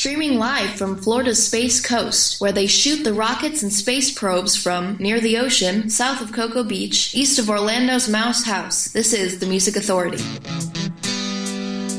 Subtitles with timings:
[0.00, 4.96] streaming live from Florida's Space Coast, where they shoot the rockets and space probes from
[4.98, 8.86] near the ocean, south of Cocoa Beach, east of Orlando's Mouse House.
[8.92, 10.16] This is the Music Authority.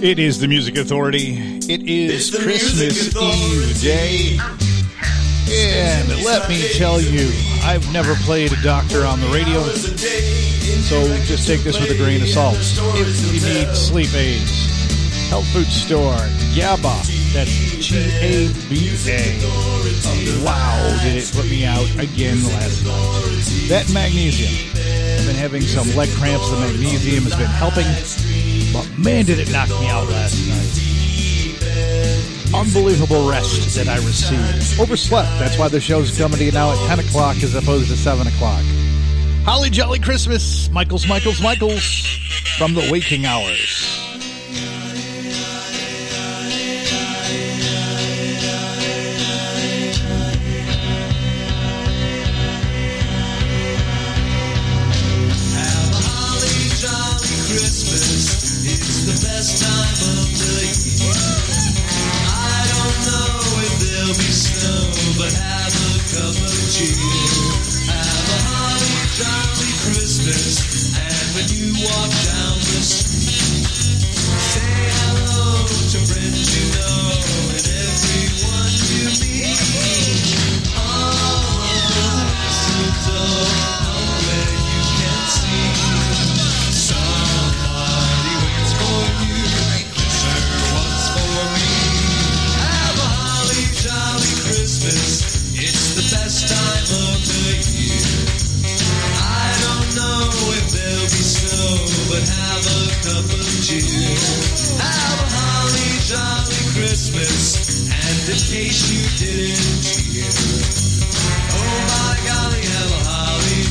[0.03, 1.59] It is the Music Authority.
[1.69, 4.39] It is Christmas Eve Day.
[5.51, 7.31] And let me tell you,
[7.61, 12.23] I've never played a doctor on the radio, so just take this with a grain
[12.23, 12.57] of salt.
[12.57, 16.17] If you need sleep aids, health food store,
[16.55, 19.21] GABA, that's G-A-B-A.
[20.45, 23.69] Wow, did it put me out again last night.
[23.69, 24.53] That magnesium.
[25.19, 26.49] I've been having some leg cramps.
[26.49, 27.87] The magnesium has been helping,
[28.73, 30.91] but man, did it knock me out last night
[32.53, 34.79] unbelievable rest that I received.
[34.79, 35.29] Overslept.
[35.39, 38.27] That's why the show's coming to you now at 10 o'clock as opposed to 7
[38.27, 38.63] o'clock.
[39.45, 40.69] Holly Jolly Christmas.
[40.69, 42.05] Michaels, Michaels, Michaels
[42.57, 44.10] from the waking hours.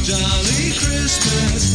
[0.06, 0.44] Down
[0.94, 1.70] the street.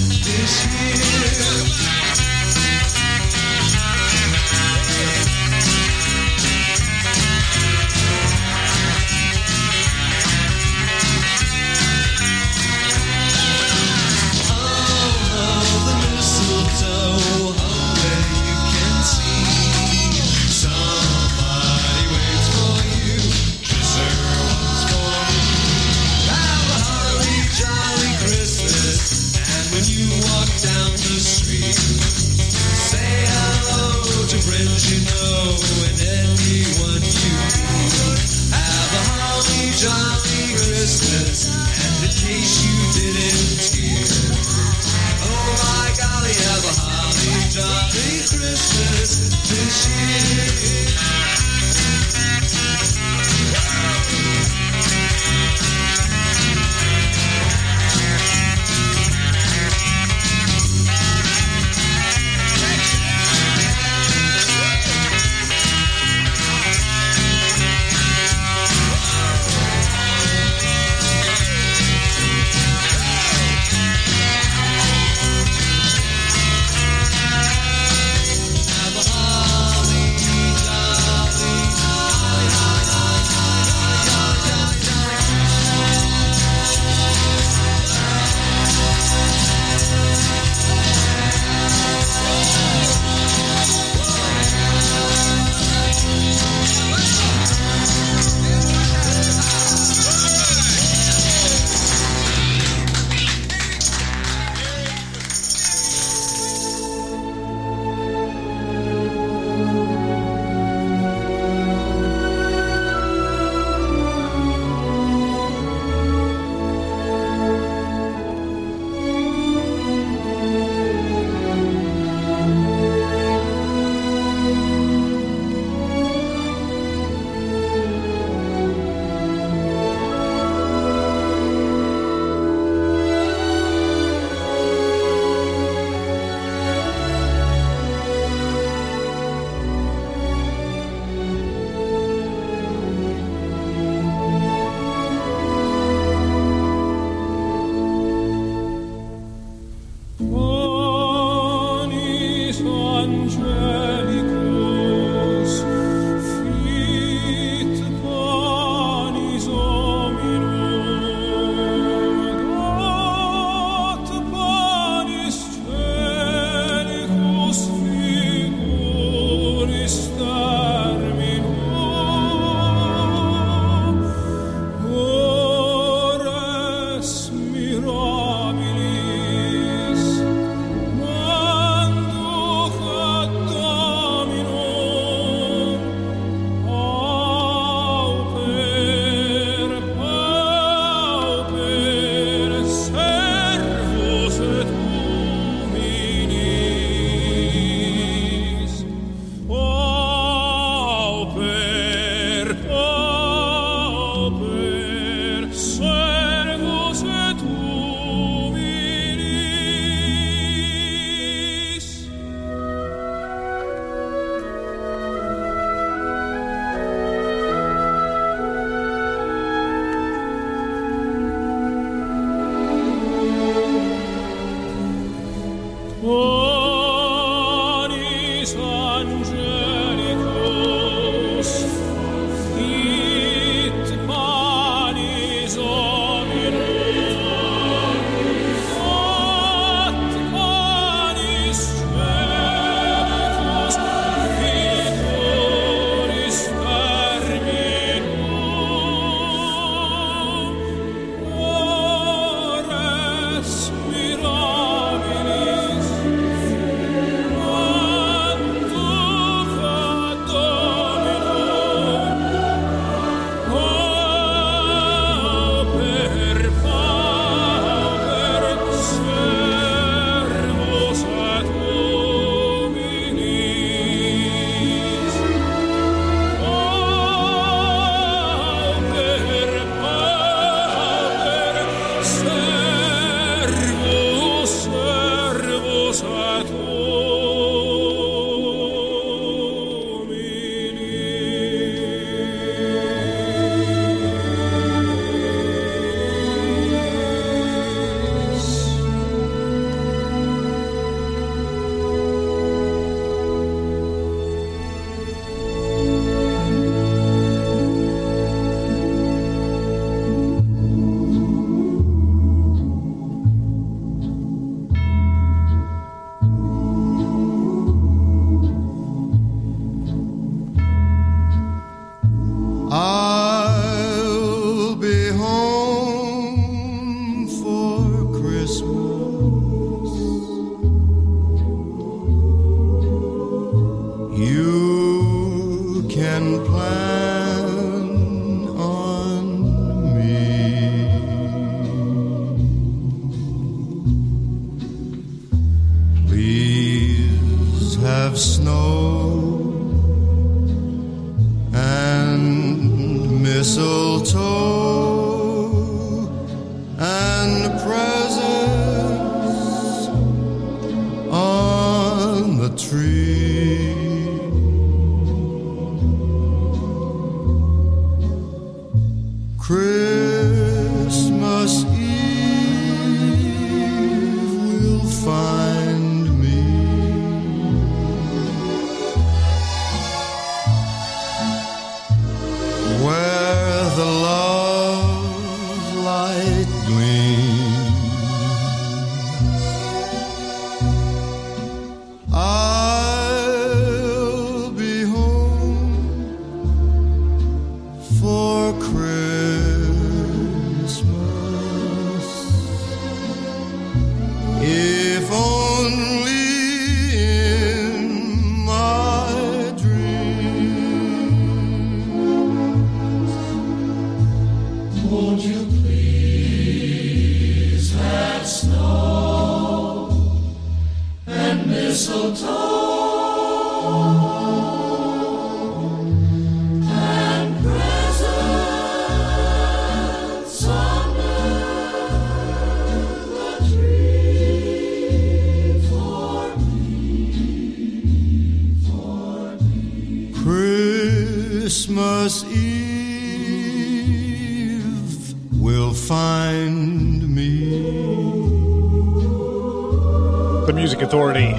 [450.86, 451.34] Authority.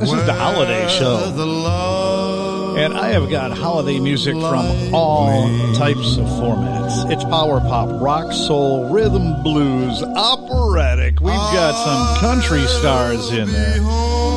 [0.00, 2.74] This is the holiday show.
[2.76, 7.08] And I have got holiday music from all types of formats.
[7.08, 11.20] It's power pop, rock, soul, rhythm, blues, operatic.
[11.20, 13.80] We've got some country stars in there.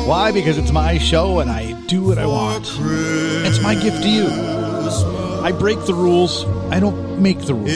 [0.06, 0.30] Why?
[0.32, 2.64] Because it's my show and I do what I want.
[2.78, 4.28] It's my gift to you.
[5.42, 7.70] I break the rules, I don't make the rules.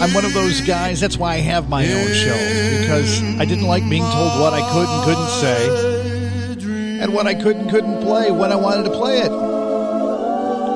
[0.00, 1.00] I'm one of those guys.
[1.00, 4.60] That's why I have my own show because I didn't like being told what I
[4.72, 8.90] could and couldn't say, and what I could and couldn't play when I wanted to
[8.90, 9.30] play it.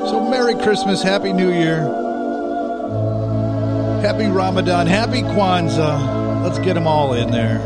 [0.09, 1.81] So, Merry Christmas, Happy New Year,
[4.01, 6.43] Happy Ramadan, Happy Kwanzaa.
[6.43, 7.59] Let's get them all in there.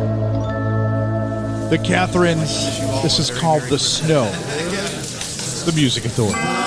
[1.72, 2.78] The Catherines.
[3.02, 4.30] This is called The Snow.
[5.66, 6.67] The Music Authority.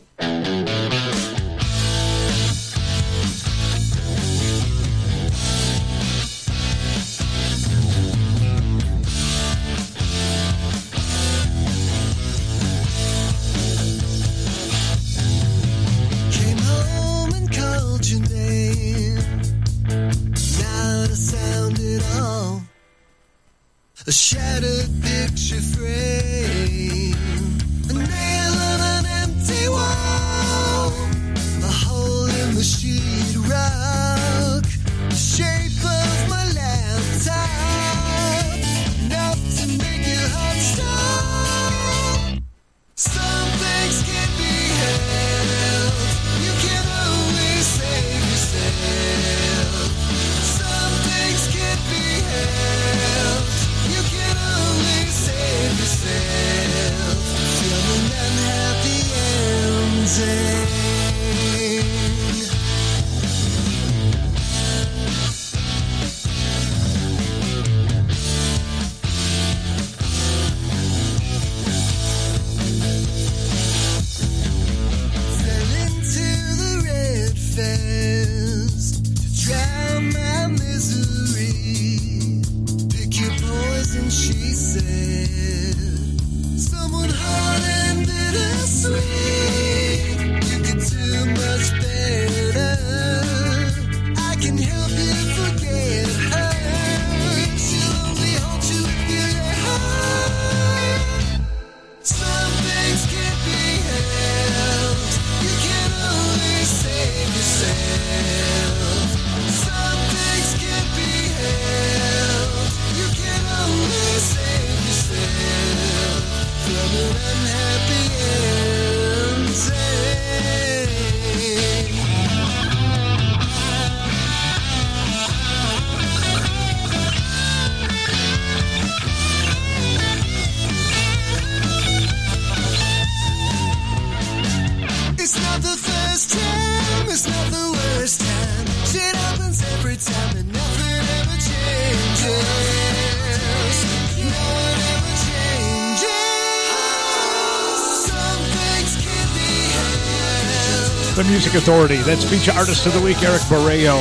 [151.51, 151.97] Music Authority.
[151.97, 153.99] That's feature artist of the week, Eric Barreo.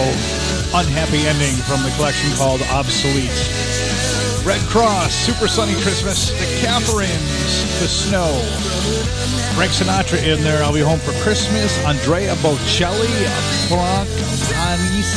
[0.72, 3.26] Unhappy ending from the collection called Obsolete.
[4.46, 8.30] Red Cross, Super Sunny Christmas, The Catherines, The Snow.
[9.56, 11.76] Frank Sinatra in there, I'll be home for Christmas.
[11.84, 13.10] Andrea Bocelli,
[13.66, 14.08] Frank
[14.54, 15.10] Anis,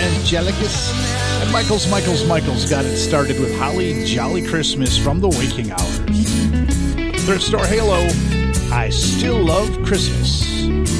[0.00, 0.92] Angelicus.
[1.40, 5.98] And Michaels, Michaels, Michaels got it started with Holly Jolly Christmas from the Waking Hours.
[7.24, 8.08] Thrift Store Halo,
[8.72, 10.99] I Still Love Christmas.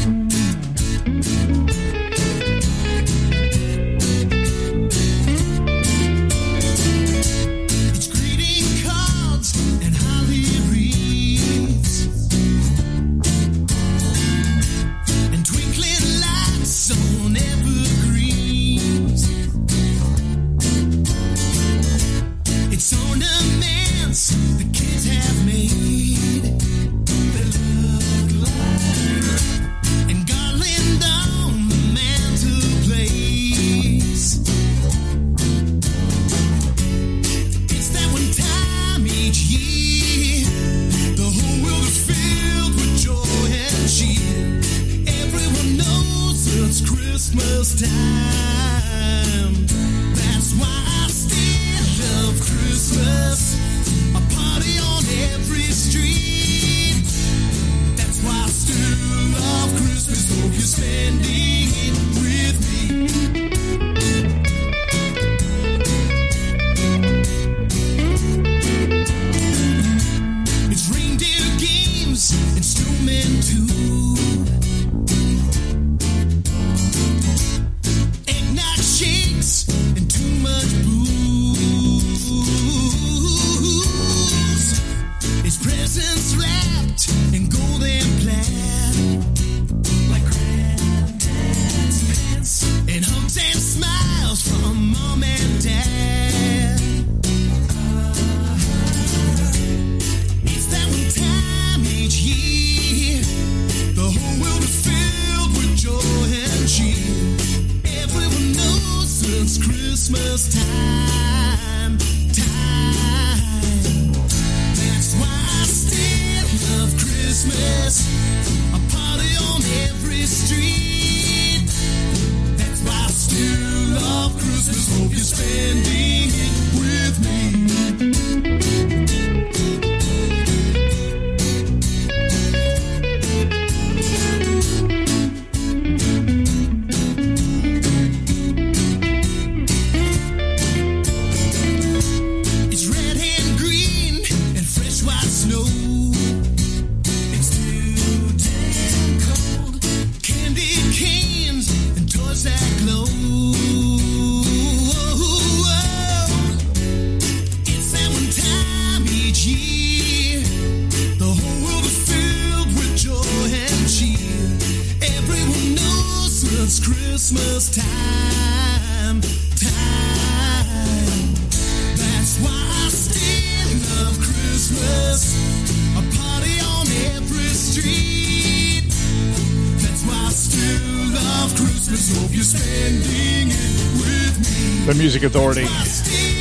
[185.21, 185.67] Music Authority.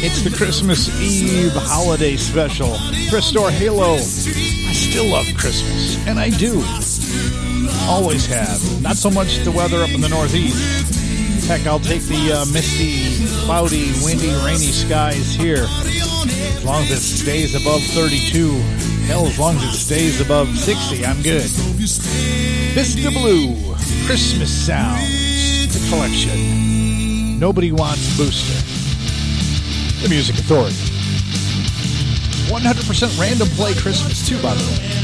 [0.03, 2.77] It's the Christmas Eve holiday special.
[3.11, 3.97] Thrift Store Halo.
[3.97, 6.63] I still love Christmas, and I do.
[7.91, 8.59] Always have.
[8.81, 11.47] Not so much the weather up in the Northeast.
[11.47, 15.67] Heck, I'll take the uh, misty, cloudy, windy, rainy skies here.
[15.69, 18.53] As long as it stays above 32.
[19.05, 21.43] Hell, as long as it stays above 60, I'm good.
[21.43, 23.75] Vista Blue,
[24.07, 26.70] Christmas Sounds, the collection.
[27.41, 28.53] Nobody wants Booster
[30.03, 30.77] the Music Authority.
[32.53, 35.00] 100% random play Christmas, too, by the way.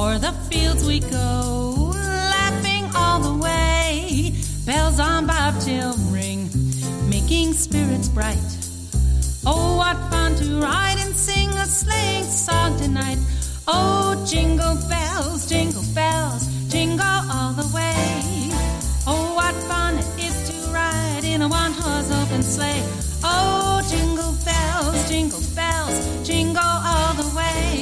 [0.00, 4.32] O'er the fields we go, laughing all the way.
[4.64, 6.48] Bells on bobtail ring,
[7.10, 8.48] making spirits bright.
[9.44, 13.18] Oh, what fun to ride and sing a sleighing song tonight.
[13.66, 18.52] Oh, jingle bells, jingle bells, jingle all the way.
[19.04, 22.84] Oh, what fun it is to ride in a one horse open sleigh.
[23.24, 27.77] Oh, jingle bells, jingle bells, jingle all the way.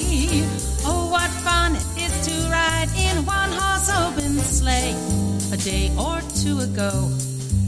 [5.66, 7.10] day or two ago.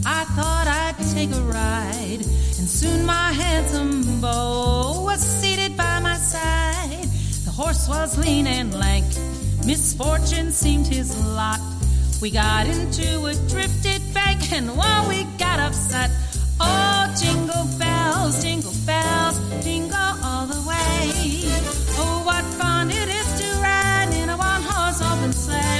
[0.05, 2.21] I thought I'd take a ride,
[2.57, 7.03] and soon my handsome beau was seated by my side.
[7.43, 9.03] The horse was lean and lank,
[9.65, 11.59] misfortune seemed his lot.
[12.21, 16.09] We got into a drifted bank, and while we got upset,
[16.61, 21.11] oh, jingle bells, jingle bells, jingle all the way.
[21.99, 25.78] Oh, what fun it is to ride in a one horse open sleigh.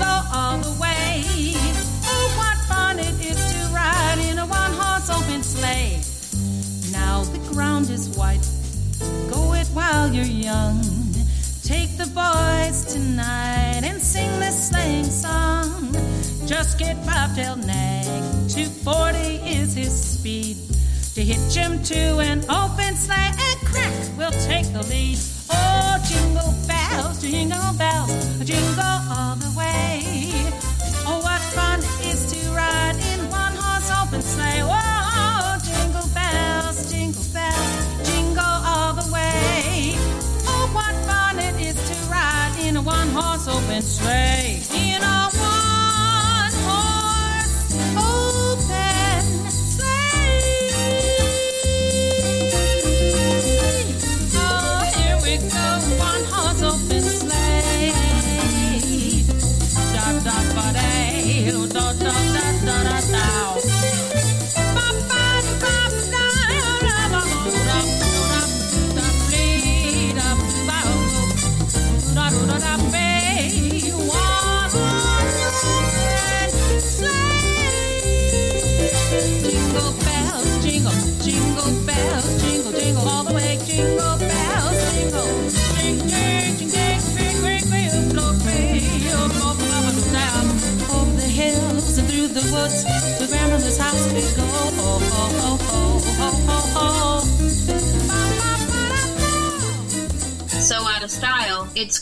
[0.00, 1.22] go all the way.
[2.10, 6.00] Oh, what fun it is to ride in a one horse open sleigh.
[6.90, 8.46] Now the ground is white,
[9.30, 10.80] go it while you're young.
[11.62, 15.94] Take the boys tonight and sing this sleighing song.
[16.46, 19.18] Just get Bobtail nag, 240
[19.58, 20.56] is his speed.
[21.14, 25.18] To hitch him to an open sleigh and crack, we'll take the lead.
[25.50, 26.54] Oh, jingle
[26.92, 30.02] Oh, oh, bells, jingle bells, jingle all the way.
[31.06, 34.62] Oh, what fun it is to ride in one horse open sleigh.
[34.62, 39.94] Whoa, jingle bells, jingle bells, jingle all the way.
[40.46, 44.62] Oh, what fun it is to ride in a one horse open sleigh.
[44.74, 45.28] You know,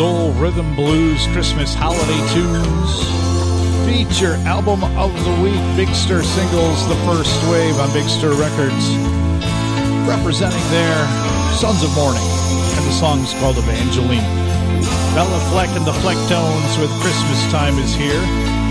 [0.00, 2.90] Soul, rhythm, blues, Christmas holiday tunes.
[3.84, 8.80] Feature album of the week, Big Stir singles, the first wave on Big Stir Records.
[10.08, 10.96] Representing their
[11.52, 14.24] Sons of Morning, and the song's called Evangeline.
[15.12, 18.24] Béla Fleck and the Flecktones with Christmas Time is here.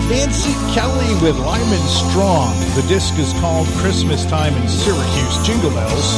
[0.09, 2.57] Nancy Kelly with Lyman Strong.
[2.73, 6.09] The disc is called Christmas Time in Syracuse Jingle Bells.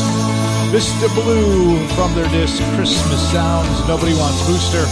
[0.71, 3.67] Vista Blue from their disc Christmas Sounds.
[3.89, 4.85] Nobody Wants Booster.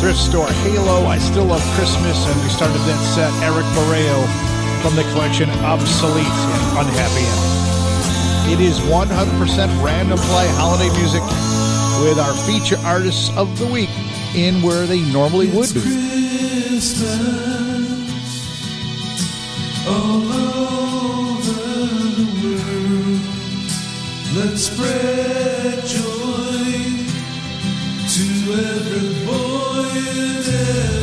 [0.00, 1.06] Thrift Store Halo.
[1.06, 2.26] I Still Love Christmas.
[2.26, 4.18] And we started that set Eric Borreo
[4.82, 8.58] from the collection Obsolete and Unhappy Ending.
[8.58, 11.22] It is 100% random play holiday music
[12.02, 13.90] with our feature artists of the week
[14.34, 15.80] in where they normally would be.
[24.36, 26.66] Let's spread joy
[28.12, 30.95] to every boy and every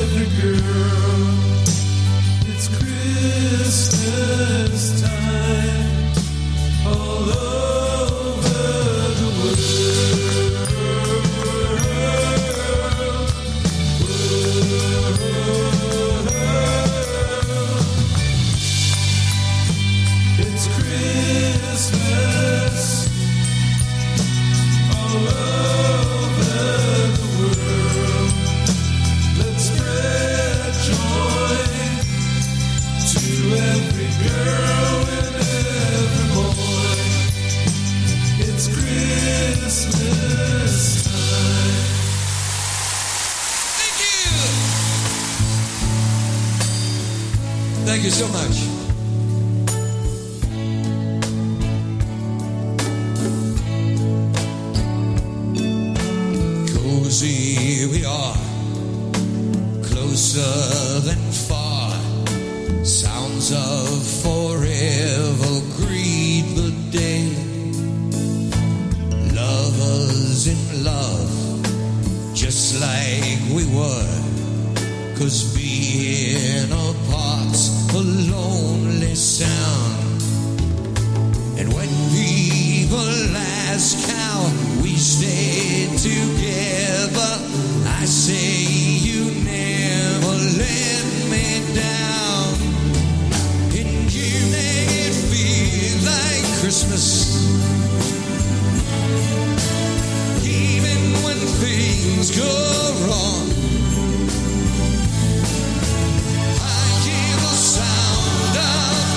[102.36, 103.48] go on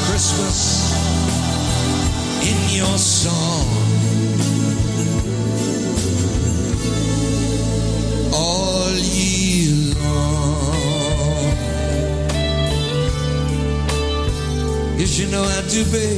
[0.07, 0.93] christmas
[2.43, 3.87] in your song
[15.07, 16.16] guess you know i to be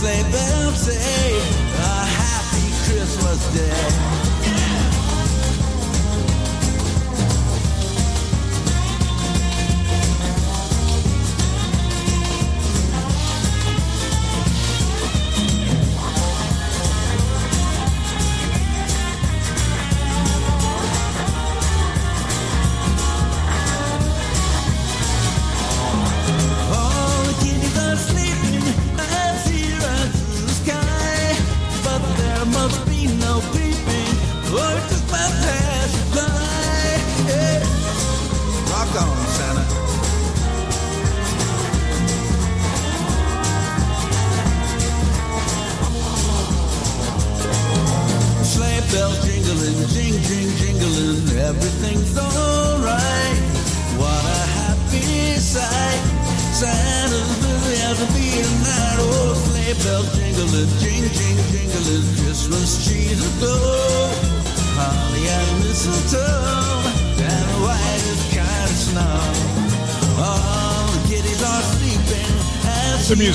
[0.00, 0.88] sleigh bells.
[0.88, 1.19] Eh?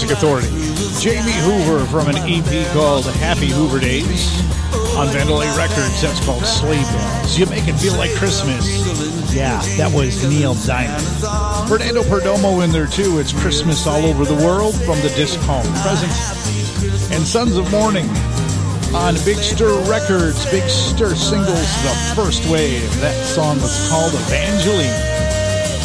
[0.06, 0.48] Music Authority.
[1.02, 4.38] Jamie Hoover from an EP called Happy Hoover Days
[4.96, 6.00] on Vandalay Records.
[6.00, 7.40] That's called Sleigh Bells.
[7.40, 9.34] You make it feel like Christmas.
[9.34, 11.04] Yeah, that was Neil Diamond.
[11.68, 13.18] Fernando Perdomo in there too.
[13.18, 18.08] It's Christmas all over the world from the disc home presents and Sons of Morning
[18.94, 20.46] on Big Stir Records.
[20.52, 22.84] Big Stir singles The First Wave.
[23.02, 24.94] That song was called Evangeline.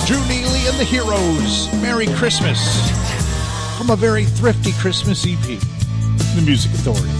[0.05, 1.73] Drew Neely and the Heroes.
[1.81, 2.61] Merry Christmas
[3.81, 7.20] from a very thrifty Christmas EP, The Music Authority.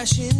[0.00, 0.39] crashing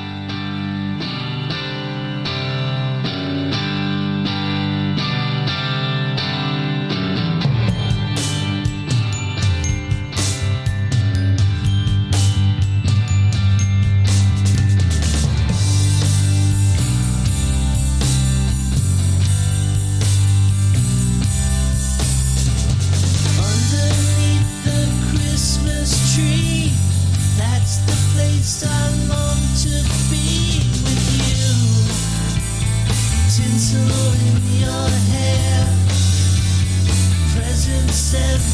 [38.13, 38.50] myself.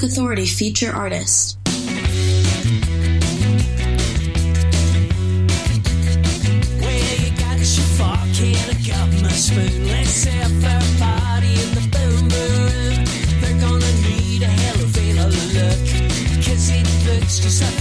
[0.00, 1.58] Music Authority feature artist.
[17.62, 17.79] a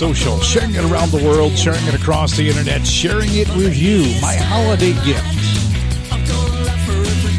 [0.00, 4.00] social, sharing it around the world, sharing it across the internet, sharing it with you.
[4.22, 5.22] My holiday gift.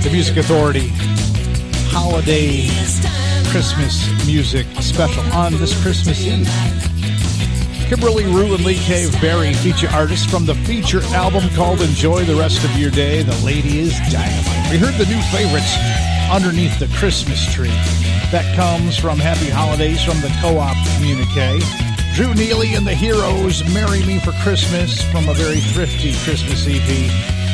[0.04, 0.10] The.
[0.12, 0.92] Music Authority
[1.90, 2.70] holiday
[3.50, 6.48] Christmas music special on this Christmas Eve.
[7.90, 12.36] Kimberly Rew and Lee Cave Berry feature artists from the feature album called Enjoy the
[12.36, 13.24] Rest of Your Day.
[13.24, 14.70] The Lady is Dynamite.
[14.70, 15.76] We heard the new favorites
[16.32, 17.74] underneath the Christmas tree.
[18.30, 21.91] That comes from Happy Holidays from the co-op communique.
[22.14, 27.10] Drew Neely and the Heroes, Marry Me for Christmas from a very thrifty Christmas EP.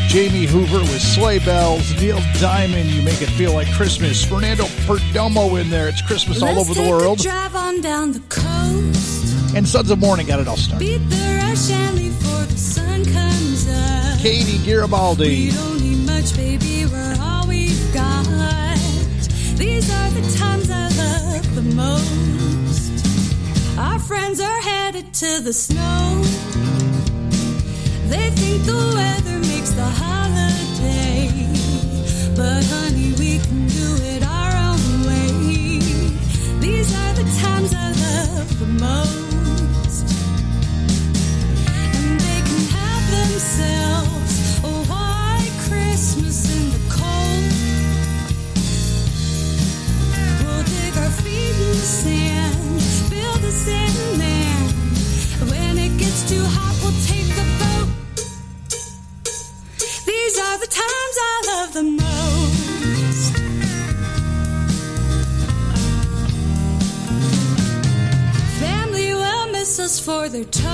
[0.09, 1.93] Jamie Hoover with Sleigh Bells.
[2.01, 4.25] Neil Diamond, You Make It Feel Like Christmas.
[4.25, 5.87] Fernando Perdomo in there.
[5.87, 7.19] It's Christmas all Let's over the world.
[7.19, 9.55] Drive on down the coast.
[9.55, 10.79] And Sons of Morning got it all started.
[10.79, 14.19] Beat the rush and leave the sun comes up.
[14.19, 15.49] Katie Garibaldi.
[15.49, 16.87] We don't need much, baby.
[16.87, 18.25] We're all we've got.
[19.55, 22.56] These are the times I love the most.
[23.77, 26.21] Our friends are headed to the snow.
[28.09, 31.29] They think the weather makes the holiday.
[32.35, 35.77] But honey, we can do it our own way.
[36.59, 40.05] These are the times I love the most.
[41.67, 44.16] And they can have themselves
[70.39, 70.66] us for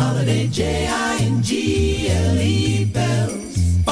[0.00, 1.44] holiday, J-I-N-G-L-E
[2.86, 3.84] bells.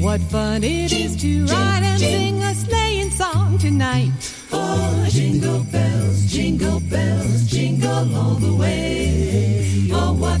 [0.00, 4.10] What fun it is to ride and sing a sleighing song tonight.
[4.50, 9.90] Oh, jingle bells, jingle bells, jingle all the way.
[9.92, 10.40] Oh, what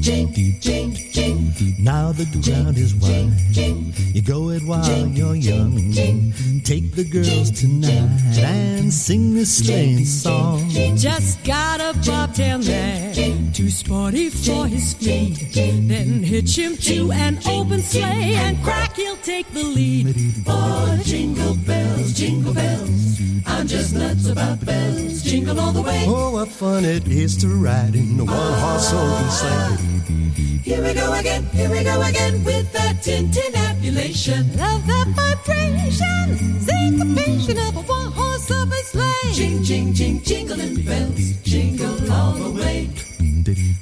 [0.00, 1.74] jing, jing, jing.
[1.78, 3.32] Now the ground is wide.
[4.14, 5.76] You go it while you're young.
[6.64, 10.68] Take the girls tonight and sing this sleighing song.
[10.96, 15.36] Just got a bobtail man, too sporty for his speed.
[15.54, 20.14] Then hitch him to an open sleigh and crack, he'll take the lead.
[20.46, 23.20] Oh, jingle bells, jingle bells.
[23.46, 25.22] I'm just nuts about bells.
[25.22, 26.04] Jingle all the way.
[26.06, 29.89] Oh, what fun it is to ride in a one-horse open sleigh.
[30.62, 34.56] Here we go again, here we go again with that tintinnabulation.
[34.56, 39.32] Love the vibration, syncopation of a one-horse open sleigh.
[39.32, 41.32] Jing, jing, jing, jingling bells.
[41.42, 42.88] Jingle all the way.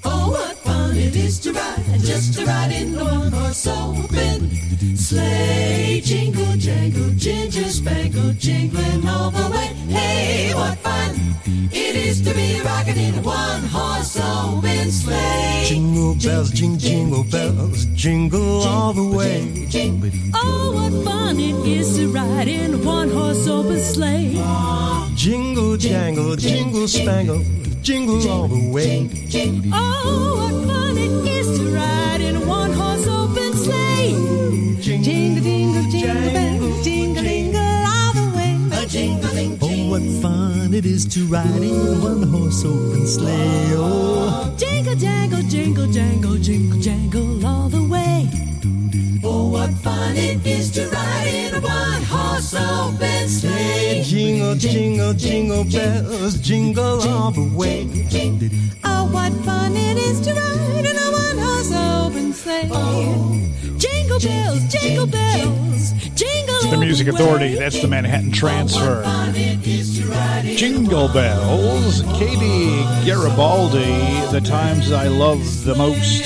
[0.04, 4.50] Oh, what fun it is to ride, and just to ride in a one-horse open
[4.96, 6.00] sleigh.
[6.02, 9.66] Jingle, jangle, ginger spangle, jingling all the way.
[9.92, 11.10] Hey, what fun
[11.70, 15.64] it is to be rocking in a one-horse open sleigh.
[15.66, 19.68] Jingle bells, jing, jingle bells, jingle all the way.
[20.34, 24.32] Oh, what fun it is to ride in a one-horse open sleigh.
[25.14, 27.42] Jingle, jangle, jingle, spangle,
[27.82, 29.10] jingle all the way.
[29.74, 34.16] Oh, what fun it is to ride in a one-horse open sleigh.
[34.80, 36.47] Jingle, jingle, jingle bells,
[39.98, 43.72] what fun it is to ride in a one-horse open sleigh.
[43.74, 48.30] Oh, Jingle, jangle, jingle, jangle, jingle, jangle all the way.
[49.24, 54.02] Oh, what fun it is to ride in a one-horse open sleigh.
[54.04, 57.88] jingle, jingle, jingle bells, jingle all the way.
[58.84, 62.68] Oh, what fun it is to ride in a one-horse open sleigh.
[62.70, 63.77] Oh.
[64.08, 66.70] Jingle bells, jingle bells, jingle bells.
[66.70, 67.08] The Music.
[67.08, 69.02] Authority, that's the Manhattan Transfer.
[70.56, 76.24] Jingle Bells, Katie Garibaldi, The Times I Love the Most.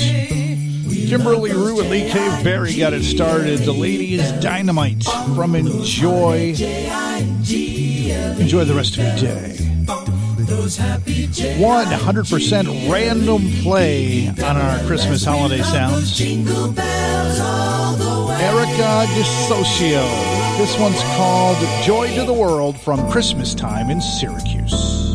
[1.09, 3.59] Kimberly Rew and Lee Cave Berry got it started.
[3.59, 5.03] The Ladies Dynamite
[5.35, 6.55] from Enjoy.
[8.39, 9.57] Enjoy the rest of your day.
[11.59, 16.17] 100% random play on our Christmas holiday sounds.
[18.43, 20.05] Erica DeSocio.
[20.57, 25.12] This one's called Joy to the World from Christmas Time in Syracuse.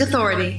[0.00, 0.57] Authority.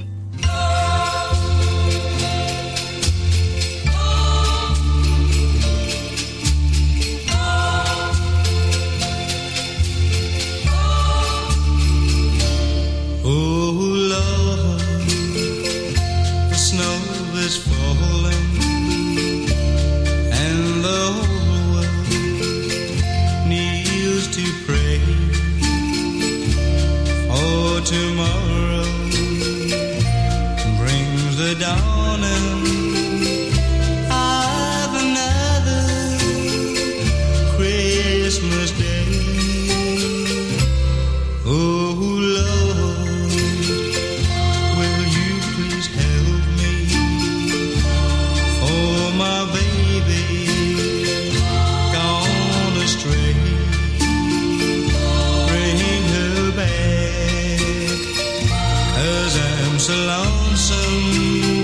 [59.80, 61.59] So lonesome.